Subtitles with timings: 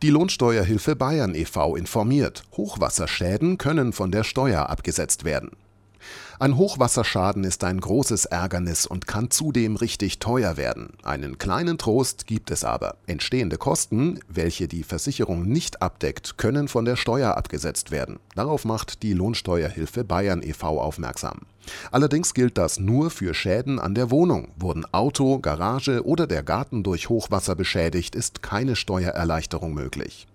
[0.00, 1.74] Die Lohnsteuerhilfe Bayern e.V.
[1.74, 5.50] informiert, Hochwasserschäden können von der Steuer abgesetzt werden.
[6.38, 10.90] Ein Hochwasserschaden ist ein großes Ärgernis und kann zudem richtig teuer werden.
[11.02, 12.96] Einen kleinen Trost gibt es aber.
[13.06, 18.18] Entstehende Kosten, welche die Versicherung nicht abdeckt, können von der Steuer abgesetzt werden.
[18.34, 20.80] Darauf macht die Lohnsteuerhilfe Bayern e.V.
[20.80, 21.40] aufmerksam.
[21.90, 24.48] Allerdings gilt das nur für Schäden an der Wohnung.
[24.56, 30.26] Wurden Auto, Garage oder der Garten durch Hochwasser beschädigt, ist keine Steuererleichterung möglich.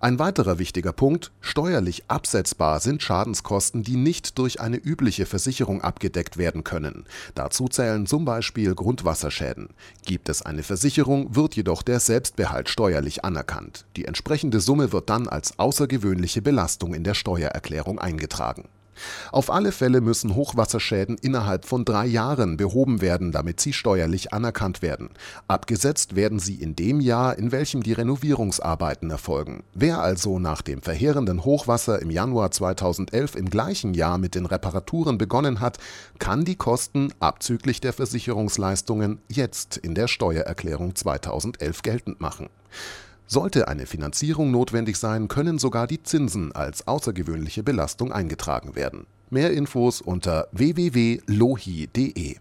[0.00, 6.36] Ein weiterer wichtiger Punkt, steuerlich absetzbar sind Schadenskosten, die nicht durch eine übliche Versicherung abgedeckt
[6.36, 7.04] werden können.
[7.34, 9.68] Dazu zählen zum Beispiel Grundwasserschäden.
[10.04, 13.86] Gibt es eine Versicherung, wird jedoch der Selbstbehalt steuerlich anerkannt.
[13.96, 18.68] Die entsprechende Summe wird dann als außergewöhnliche Belastung in der Steuererklärung eingetragen.
[19.32, 24.82] Auf alle Fälle müssen Hochwasserschäden innerhalb von drei Jahren behoben werden, damit sie steuerlich anerkannt
[24.82, 25.10] werden.
[25.48, 29.62] Abgesetzt werden sie in dem Jahr, in welchem die Renovierungsarbeiten erfolgen.
[29.74, 35.18] Wer also nach dem verheerenden Hochwasser im Januar 2011 im gleichen Jahr mit den Reparaturen
[35.18, 35.78] begonnen hat,
[36.18, 42.48] kann die Kosten abzüglich der Versicherungsleistungen jetzt in der Steuererklärung 2011 geltend machen.
[43.26, 49.06] Sollte eine Finanzierung notwendig sein, können sogar die Zinsen als außergewöhnliche Belastung eingetragen werden.
[49.30, 52.36] Mehr Infos unter www.lohi.de.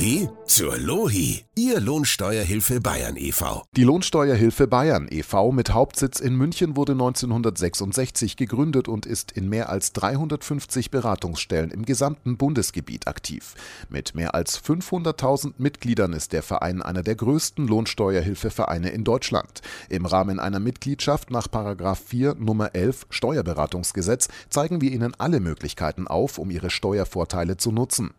[0.00, 0.30] Wohi?
[0.50, 3.62] Zur Lohi, Ihr Lohnsteuerhilfe Bayern e.V.
[3.76, 5.52] Die Lohnsteuerhilfe Bayern e.V.
[5.52, 11.84] mit Hauptsitz in München wurde 1966 gegründet und ist in mehr als 350 Beratungsstellen im
[11.84, 13.54] gesamten Bundesgebiet aktiv.
[13.90, 19.60] Mit mehr als 500.000 Mitgliedern ist der Verein einer der größten Lohnsteuerhilfevereine in Deutschland.
[19.88, 26.38] Im Rahmen einer Mitgliedschaft nach 4 Nummer 11 Steuerberatungsgesetz zeigen wir Ihnen alle Möglichkeiten auf,
[26.38, 28.14] um Ihre Steuervorteile zu nutzen.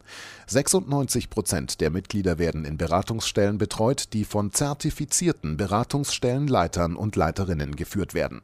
[0.48, 1.30] 96
[1.72, 8.42] Prozent der Mitglieder werden in Beratungsstellen betreut, die von zertifizierten Beratungsstellenleitern und Leiterinnen geführt werden